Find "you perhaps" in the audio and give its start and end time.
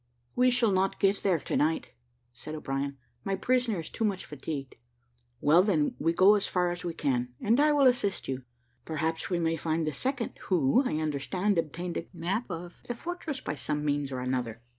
8.27-9.29